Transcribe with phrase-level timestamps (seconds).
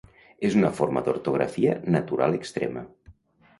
[0.47, 2.87] És una forma d'ortografia natural extrema.